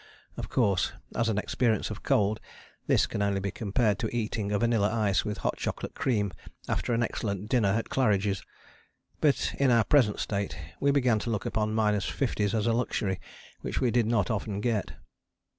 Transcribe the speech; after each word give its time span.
of 0.35 0.49
course 0.49 0.93
as 1.15 1.29
an 1.29 1.37
experience 1.37 1.91
of 1.91 2.01
cold 2.01 2.39
this 2.87 3.05
can 3.05 3.21
only 3.21 3.39
be 3.39 3.51
compared 3.51 3.99
to 3.99 4.09
eating 4.09 4.51
a 4.51 4.57
vanilla 4.57 4.89
ice 4.91 5.23
with 5.23 5.37
hot 5.37 5.55
chocolate 5.57 5.93
cream 5.93 6.33
after 6.67 6.91
an 6.91 7.03
excellent 7.03 7.47
dinner 7.47 7.67
at 7.69 7.87
Claridge's. 7.89 8.41
But 9.19 9.53
in 9.59 9.69
our 9.69 9.83
present 9.83 10.19
state 10.19 10.57
we 10.79 10.89
began 10.89 11.19
to 11.19 11.29
look 11.29 11.45
upon 11.45 11.75
minus 11.75 12.05
fifties 12.05 12.55
as 12.55 12.65
a 12.65 12.73
luxury 12.73 13.21
which 13.59 13.79
we 13.79 13.91
did 13.91 14.07
not 14.07 14.31
often 14.31 14.59
get. 14.59 14.93